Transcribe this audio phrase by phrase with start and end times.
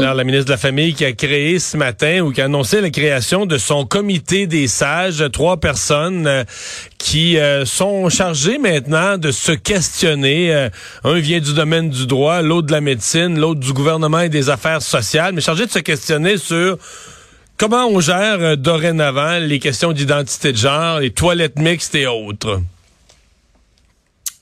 [0.00, 2.88] La ministre de la Famille qui a créé ce matin ou qui a annoncé la
[2.90, 6.44] création de son comité des sages, trois personnes euh,
[6.96, 10.54] qui euh, sont chargées maintenant de se questionner.
[10.54, 10.70] Euh,
[11.04, 14.48] un vient du domaine du droit, l'autre de la médecine, l'autre du gouvernement et des
[14.48, 16.78] affaires sociales, mais chargées de se questionner sur
[17.58, 22.60] comment on gère dorénavant les questions d'identité de genre, les toilettes mixtes et autres.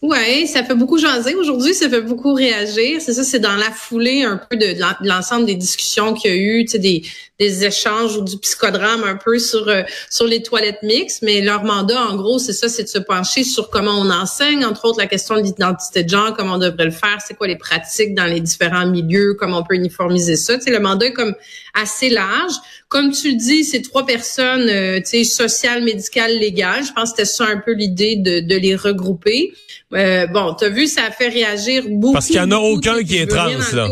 [0.01, 3.01] Ouais, ça fait beaucoup jaser aujourd'hui, ça fait beaucoup réagir.
[3.01, 6.37] C'est ça, c'est dans la foulée un peu de, l'ensemble des discussions qu'il y a
[6.37, 7.03] eu, des,
[7.41, 11.23] des échanges ou du psychodrame un peu sur euh, sur les toilettes mixtes.
[11.23, 14.65] Mais leur mandat, en gros, c'est ça, c'est de se pencher sur comment on enseigne,
[14.65, 17.49] entre autres la question de l'identité de genre, comment on devrait le faire, c'est quoi
[17.49, 20.59] les pratiques dans les différents milieux, comment on peut uniformiser ça.
[20.65, 21.35] Le mandat est comme
[21.75, 22.55] assez large.
[22.89, 26.85] Comme tu le dis, c'est trois personnes, euh, tu sais, sociales, médicales, légales.
[26.85, 29.53] Je pense que c'était ça un peu l'idée de, de les regrouper.
[29.95, 32.13] Euh, bon, tu as vu, ça a fait réagir beaucoup.
[32.13, 33.89] Parce qu'il n'y en a aucun qui est trans, là.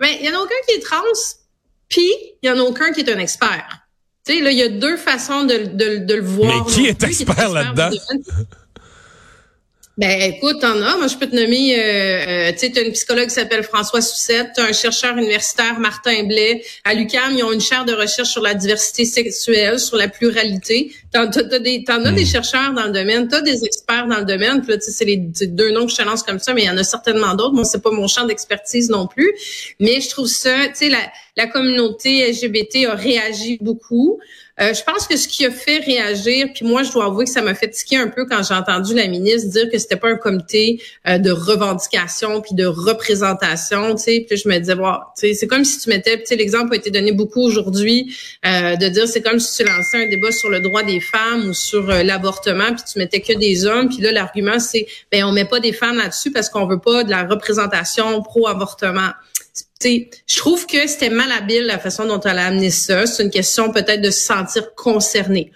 [0.00, 1.02] Ben, il y en a aucun qui est trans,
[1.88, 2.08] puis
[2.42, 3.66] il y en a aucun qui est un expert.
[4.24, 6.66] Tu sais, là, il y a deux façons de, de, de le voir.
[6.66, 7.90] Mais qui est expert là-dedans?
[9.98, 10.96] Ben écoute, t'en as.
[10.96, 14.00] Moi, je peux te nommer, euh, euh tu sais, t'as une psychologue qui s'appelle François
[14.00, 16.62] Soucette, t'as un chercheur universitaire, Martin Blais.
[16.84, 20.92] À l'UQAM, ils ont une chaire de recherche sur la diversité sexuelle, sur la pluralité.
[21.12, 24.24] T'en, as des, t'en as des chercheurs dans le domaine, t'as des experts dans le
[24.24, 24.62] domaine.
[24.62, 26.70] Puis là, c'est les deux noms que je te lance comme ça, mais il y
[26.70, 27.54] en a certainement d'autres.
[27.54, 29.34] Moi, c'est pas mon champ d'expertise non plus.
[29.80, 34.20] Mais je trouve ça, tu sais, la, la communauté LGBT a réagi beaucoup.
[34.60, 37.30] Euh, je pense que ce qui a fait réagir, puis moi, je dois avouer que
[37.30, 40.08] ça m'a fait tiquer un peu quand j'ai entendu la ministre dire que c'était pas
[40.08, 44.26] un comité euh, de revendication puis de représentation, tu sais.
[44.28, 46.72] Puis je me disais, wow, tu sais, c'est comme si tu mettais, tu sais, l'exemple
[46.72, 50.32] a été donné beaucoup aujourd'hui euh, de dire, c'est comme si tu lançais un débat
[50.32, 54.00] sur le droit des femmes ou sur l'avortement, puis tu mettais que des hommes, puis
[54.00, 57.10] là l'argument c'est, ben on met pas des femmes là-dessus parce qu'on veut pas de
[57.10, 59.10] la représentation pro-avortement
[59.84, 63.06] je trouve que c'était malhabile la façon dont elle a amené ça.
[63.06, 65.52] C'est une question peut-être de se sentir concerné.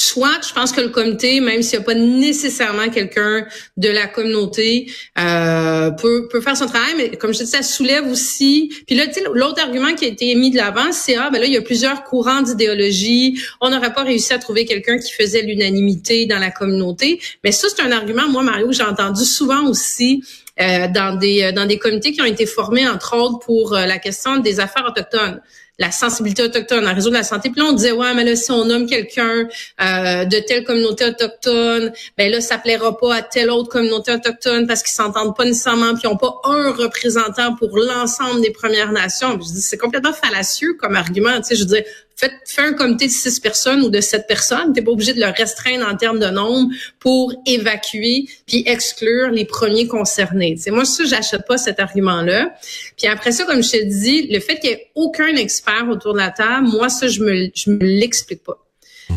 [0.00, 3.44] Soit, je pense que le comité, même s'il n'y a pas nécessairement quelqu'un
[3.76, 8.06] de la communauté, euh, peut, peut faire son travail, mais comme je dis, ça soulève
[8.08, 8.72] aussi.
[8.86, 11.52] Puis là, l'autre argument qui a été mis de l'avant, c'est ah ben là, il
[11.52, 13.40] y a plusieurs courants d'idéologie.
[13.60, 17.20] On n'aurait pas réussi à trouver quelqu'un qui faisait l'unanimité dans la communauté.
[17.42, 20.22] Mais ça, c'est un argument, moi, Mario, j'ai entendu souvent aussi
[20.58, 23.98] dans des euh, dans des comités qui ont été formés entre autres pour euh, la
[23.98, 25.40] question des affaires autochtones
[25.78, 27.50] la sensibilité autochtone, un réseau de la santé.
[27.50, 29.48] Puis là, on disait, ouais, mais là, si on nomme quelqu'un
[29.80, 34.66] euh, de telle communauté autochtone, ben là, ça plaira pas à telle autre communauté autochtone
[34.66, 38.90] parce qu'ils s'entendent pas nécessairement, puis ils n'ont pas un représentant pour l'ensemble des Premières
[38.90, 39.38] Nations.
[39.40, 41.36] je dis, c'est complètement fallacieux comme argument.
[41.36, 41.84] Tu sais, je veux
[42.18, 44.72] dire, fais, un comité de six personnes ou de sept personnes.
[44.72, 49.44] T'es pas obligé de le restreindre en termes de nombre pour évacuer puis exclure les
[49.44, 50.56] premiers concernés.
[50.58, 52.54] C'est moi ça, j'achète pas cet argument-là.
[52.96, 56.14] Puis après ça, comme je te dis, le fait qu'il y ait aucun expert autour
[56.14, 58.58] de la table, moi ça, je me, je me l'explique pas.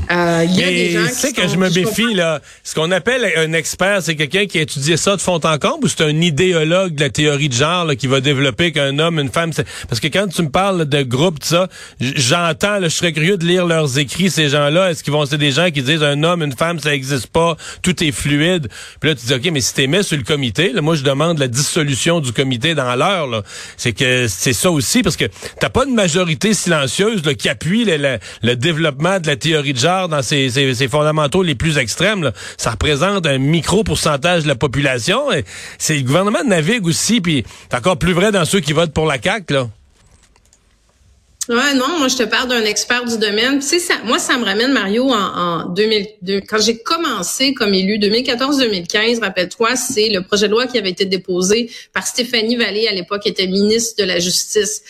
[0.10, 2.42] Euh, y a des gens qui que je me méfie là.
[2.64, 5.86] Ce qu'on appelle un expert, c'est quelqu'un qui a étudié ça de fond en comble
[5.86, 9.30] ou c'est un idéologue de la théorie de genre qui va développer qu'un homme, une
[9.30, 9.52] femme,
[9.88, 11.68] parce que quand tu me parles de groupe, ça,
[12.00, 14.92] j'entends, je serais curieux de lire leurs écrits ces gens-là.
[14.92, 17.56] Est-ce qu'ils vont c'est des gens qui disent un homme, une femme, ça existe pas,
[17.82, 18.68] tout est fluide.
[19.00, 21.04] Puis là tu dis ok, mais si t'es mis sur le comité, là, moi je
[21.04, 23.44] demande la dissolution du comité dans l'heure.
[23.78, 25.26] C'est que c'est ça aussi parce que
[25.60, 29.80] t'as pas une majorité silencieuse là, qui appuie le, le développement de la théorie de
[29.80, 30.50] genre dans ses,
[30.90, 35.28] fondamentaux les plus extrêmes, ça représente un micro pourcentage de la population.
[35.78, 39.06] C'est le gouvernement navigue aussi, puis c'est encore plus vrai dans ceux qui votent pour
[39.06, 39.68] la CAQ, là.
[41.50, 43.60] Ouais, non, moi je te parle d'un expert du domaine.
[43.60, 46.42] Tu sais, ça, moi ça me ramène Mario en, en 2002.
[46.48, 51.06] Quand j'ai commencé comme élu 2014-2015, rappelle-toi, c'est le projet de loi qui avait été
[51.06, 54.84] déposé par Stéphanie Vallée à l'époque, qui était ministre de la Justice,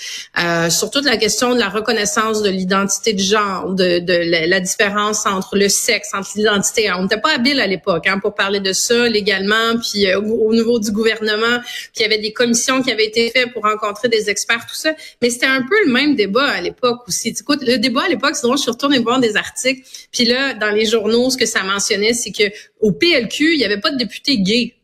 [0.43, 4.59] euh, sur toute la question de la reconnaissance de l'identité de genre, de, de la,
[4.59, 6.91] différence entre le sexe, entre l'identité.
[6.91, 10.53] On n'était pas habile à l'époque hein, pour parler de ça légalement, puis euh, au,
[10.53, 14.09] niveau du gouvernement, puis il y avait des commissions qui avaient été faites pour rencontrer
[14.09, 14.91] des experts, tout ça.
[15.21, 17.29] Mais c'était un peu le même débat à l'époque aussi.
[17.29, 20.53] Écoute, le débat à l'époque, c'est drôle, je suis retournée voir des articles, puis là,
[20.53, 22.43] dans les journaux, ce que ça mentionnait, c'est que
[22.79, 24.75] au PLQ, il n'y avait pas de député gay.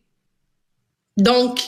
[1.18, 1.60] Donc,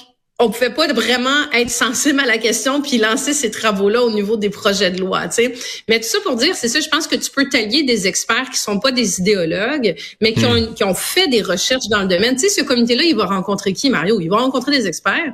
[0.41, 4.38] on pouvait pas vraiment être sensible à la question puis lancer ces travaux-là au niveau
[4.38, 5.53] des projets de loi, tu sais.
[5.89, 8.50] Mais tout ça pour dire, c'est ça, je pense que tu peux tailler des experts
[8.50, 10.74] qui sont pas des idéologues, mais qui, ont, hmm.
[10.75, 12.36] qui ont fait des recherches dans le domaine.
[12.36, 14.21] Tu sais, ce comité-là, il va rencontrer qui, Mario?
[14.21, 15.33] Il va rencontrer des experts.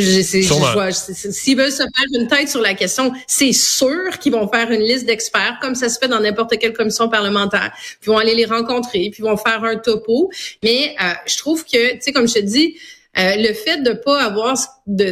[0.00, 4.82] S'ils veulent se faire une tête sur la question, c'est sûr qu'ils vont faire une
[4.82, 7.72] liste d'experts, comme ça se fait dans n'importe quelle commission parlementaire.
[7.74, 10.30] Puis ils vont aller les rencontrer, puis ils vont faire un topo.
[10.62, 12.76] Mais euh, je trouve que, tu sais, comme je te dis,
[13.18, 15.10] euh, le fait de pas avoir de,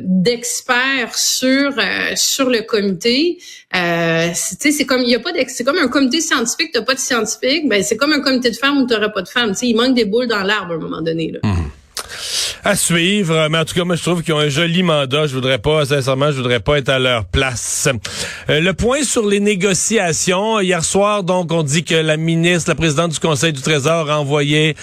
[0.00, 3.38] d'experts sur euh, sur le comité,
[3.76, 7.00] euh, c'est comme il y a pas c'est comme un comité scientifique, t'as pas de
[7.00, 9.50] scientifique, ben c'est comme un comité de femmes où t'auras pas de femmes.
[9.50, 11.32] Tu sais, il manque des boules dans l'arbre à un moment donné.
[11.32, 11.40] Là.
[11.42, 11.63] Mmh.
[12.66, 15.26] À suivre, mais en tout cas, moi je trouve qu'ils ont un joli mandat.
[15.26, 17.90] Je voudrais pas, sincèrement, je voudrais pas être à leur place.
[18.48, 20.60] Euh, le point sur les négociations.
[20.60, 24.18] Hier soir, donc, on dit que la ministre, la présidente du Conseil du Trésor a
[24.18, 24.76] envoyé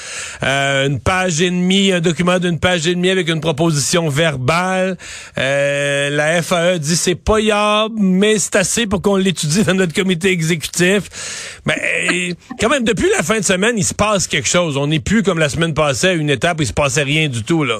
[0.44, 4.95] euh, une page et demie, un document d'une page et demie avec une proposition verbale.
[5.39, 9.94] Euh, la FAE dit c'est pas yable, mais c'est assez pour qu'on l'étudie dans notre
[9.94, 11.60] comité exécutif.
[11.66, 14.77] Mais quand même, depuis la fin de semaine, il se passe quelque chose.
[14.77, 17.27] On n'est plus comme la semaine passée à une étape où il se passait rien
[17.27, 17.70] du tout, là.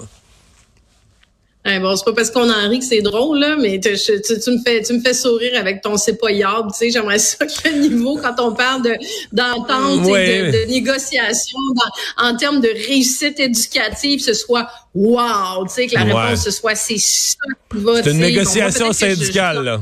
[1.64, 4.82] Bon, c'est pas parce qu'on en rit que c'est drôle, là, mais tu, me fais
[4.82, 6.42] tu me fais sourire avec ton c'est pas tu
[6.74, 8.96] sais, j'aimerais ça que le niveau, quand on parle de
[9.32, 11.60] d'entente et de, de, négociation
[12.18, 16.74] en termes de réussite éducative, ce soit wow, tu sais, que la réponse ce soit
[16.74, 17.38] c'est ça
[17.72, 18.02] qui va.
[18.02, 19.80] C'est une négociation syndicale, là.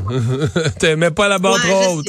[0.81, 2.07] Tu mets pas la barre trop haute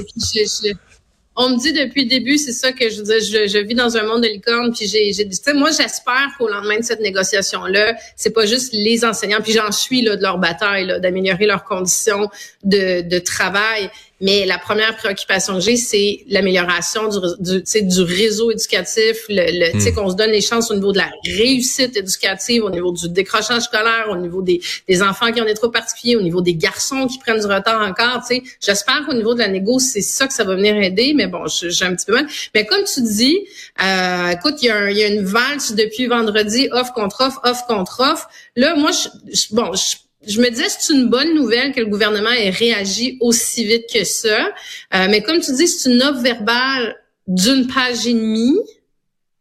[1.43, 4.03] on me dit depuis le début, c'est ça que je je, je, vis dans un
[4.03, 8.45] monde de licorne, puis j'ai, j'ai moi j'espère qu'au lendemain de cette négociation-là, c'est pas
[8.45, 12.29] juste les enseignants, puis j'en suis là de leur bataille, d'améliorer leurs conditions
[12.63, 19.17] de travail, mais la première préoccupation que j'ai, c'est l'amélioration du, du, du réseau éducatif,
[19.29, 19.95] le, le hmm.
[19.95, 23.63] qu'on se donne les chances au niveau de la réussite éducative, au niveau du décrochage
[23.63, 27.07] scolaire, au niveau des, des enfants qui ont des trop particuliers, au niveau des garçons
[27.07, 28.23] qui prennent du retard encore.
[28.61, 31.45] J'espère qu'au niveau de la négo, c'est ça que ça va venir aider, mais bon,
[31.47, 32.27] j'ai un petit peu mal.
[32.55, 33.39] Mais comme tu dis,
[33.83, 37.67] euh, écoute, il y, a y a une valse depuis vendredi, offre contre offre, offre
[37.67, 38.29] contre offre.
[38.57, 39.97] Là, moi, je, bon, je
[40.27, 44.05] je me disais c'est une bonne nouvelle que le gouvernement ait réagi aussi vite que
[44.05, 44.53] ça.
[44.95, 46.97] Euh, mais comme tu dis, c'est une offre verbale
[47.27, 48.59] d'une page et demie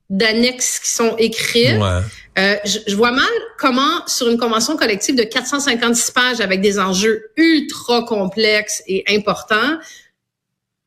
[0.09, 1.81] d'annexes qui sont écrites.
[2.37, 3.25] Euh, je, vois mal
[3.57, 9.77] comment, sur une convention collective de 456 pages avec des enjeux ultra complexes et importants,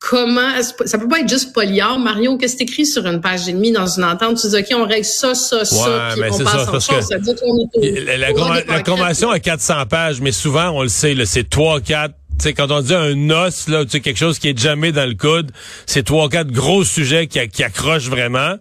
[0.09, 3.53] comment ça peut pas être juste poliard Mario qu'est-ce que écrit sur une page et
[3.53, 4.37] demie dans une entente?
[4.37, 7.07] Tu dis OK on règle ça ça ça puis on passe en chose.
[7.07, 11.49] ça dit qu'on est la, convention a 400 pages mais souvent on le sait c'est
[11.49, 14.49] 3 4 tu sais, quand on dit un os, là, tu sais, quelque chose qui
[14.49, 15.51] est jamais dans le coude,
[15.85, 18.55] c'est trois, quatre gros sujets qui, qui accrochent vraiment.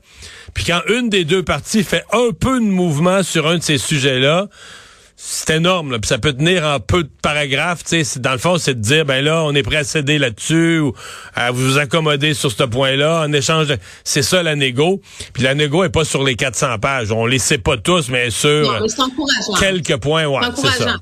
[0.53, 3.79] Puis quand une des deux parties fait un peu de mouvement sur un de ces
[3.79, 4.49] sujets-là,
[5.25, 5.93] c'est énorme.
[5.93, 6.01] Là.
[6.01, 7.85] Puis ça peut tenir en peu de paragraphes.
[8.17, 10.95] Dans le fond, c'est de dire, ben là, on est prêt à céder là-dessus ou
[11.37, 13.23] à vous accommoder sur ce point-là.
[13.23, 13.79] En échange, de...
[14.03, 15.01] c'est ça la négo.
[15.33, 17.13] Puis la négo est pas sur les 400 pages.
[17.13, 18.85] On les sait pas tous, mais sur
[19.61, 20.27] quelques points.
[20.27, 20.41] Ouais,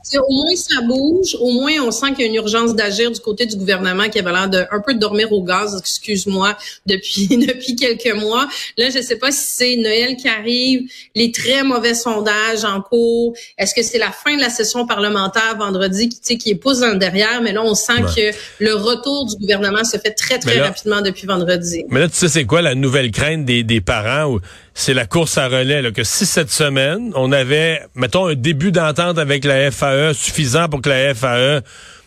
[0.04, 1.36] c'est Au moins, ça bouge.
[1.40, 4.18] Au moins, on sent qu'il y a une urgence d'agir du côté du gouvernement qui
[4.18, 8.46] avait l'air de un peu de dormir au gaz, excuse-moi, depuis depuis quelques mois.
[8.76, 10.82] Là, je sais pas si c'est Noël qui arrive,
[11.14, 13.32] les très mauvais sondages en cours.
[13.56, 16.92] Est-ce que c'est la fin de la session parlementaire vendredi qui, qui est pousse dans
[16.92, 20.60] le derrière, mais là, on sent que le retour du gouvernement se fait très, très
[20.60, 21.84] rapidement depuis vendredi.
[21.88, 24.38] Mais là, tu sais, c'est quoi la nouvelle crainte des, des parents?
[24.74, 28.72] C'est la course à relais, là, que si cette semaine, on avait, mettons, un début
[28.72, 31.60] d'entente avec la FAE suffisant pour que la FAE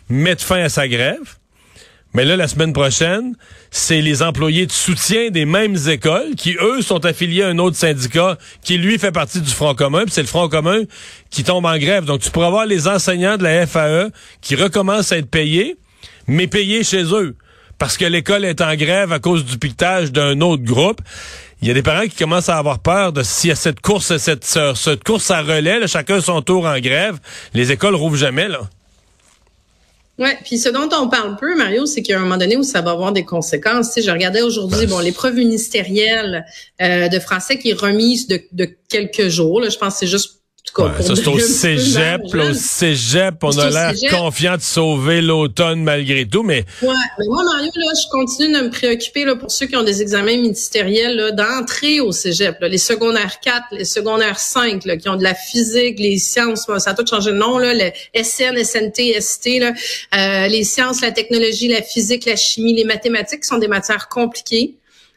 [0.08, 1.36] mette fin à sa grève,
[2.14, 3.34] mais là, la semaine prochaine,
[3.76, 7.76] c'est les employés de soutien des mêmes écoles qui, eux, sont affiliés à un autre
[7.76, 10.04] syndicat qui, lui, fait partie du Front commun.
[10.04, 10.82] Puis c'est le Front commun
[11.28, 12.04] qui tombe en grève.
[12.04, 15.76] Donc, tu pourras voir les enseignants de la FAE qui recommencent à être payés,
[16.28, 17.34] mais payés chez eux.
[17.76, 21.00] Parce que l'école est en grève à cause du piquetage d'un autre groupe.
[21.60, 23.80] Il y a des parents qui commencent à avoir peur de s'il y a cette
[23.80, 27.18] course, cette, cette course à relais, chacun son tour en grève.
[27.54, 28.60] Les écoles rouvrent jamais, là.
[30.18, 32.80] Ouais, puis ce dont on parle peu, Mario, c'est qu'à un moment donné où ça
[32.80, 33.88] va avoir des conséquences.
[33.88, 36.46] Tu sais, je regardais aujourd'hui, bon, l'épreuve ministérielle
[36.80, 39.60] euh, de français qui est remise de, de quelques jours.
[39.60, 40.43] Là, je pense que c'est juste
[40.76, 42.22] ça, c'est au cégep.
[42.34, 46.64] au cégep, on a l'air confiant de sauver l'automne malgré tout, mais...
[46.82, 49.84] Ouais, mais moi, Mario, là, je continue de me préoccuper là, pour ceux qui ont
[49.84, 52.60] des examens ministériels d'entrée au cégep.
[52.60, 56.66] Là, les secondaires 4, les secondaires 5, là, qui ont de la physique, les sciences,
[56.78, 57.90] ça a tout changé de nom, là, le
[58.22, 59.72] SN, SNT, ST, là,
[60.14, 64.74] euh, les sciences, la technologie, la physique, la chimie, les mathématiques, sont des matières compliquées.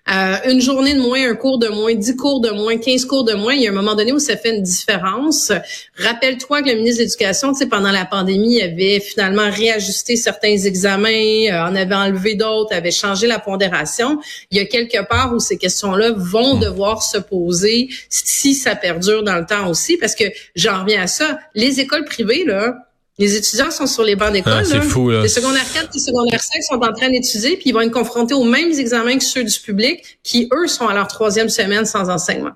[0.09, 3.25] Euh, une journée de moins, un cours de moins, dix cours de moins, quinze cours
[3.25, 5.51] de moins, il y a un moment donné où ça fait une différence.
[5.97, 10.57] Rappelle-toi que le ministre de l'Éducation, tu sais, pendant la pandémie, avait finalement réajusté certains
[10.57, 14.19] examens, euh, en avait enlevé d'autres, avait changé la pondération.
[14.49, 16.61] Il y a quelque part où ces questions-là vont hmm.
[16.61, 21.07] devoir se poser si ça perdure dans le temps aussi, parce que j'en reviens à
[21.07, 21.37] ça.
[21.53, 22.86] Les écoles privées, là,
[23.17, 24.53] les étudiants sont sur les bancs d'école.
[24.57, 25.21] Ah, c'est fou, là.
[25.21, 28.35] Les secondaires 4 et secondaires 5 sont en train d'étudier, puis ils vont être confrontés
[28.35, 32.09] aux mêmes examens que ceux du public, qui, eux, sont à leur troisième semaine sans
[32.09, 32.51] enseignement.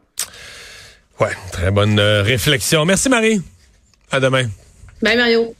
[1.20, 2.86] Ouais, très bonne euh, réflexion.
[2.86, 3.42] Merci, Marie.
[4.12, 4.48] À demain.
[5.02, 5.56] Bye, Mario.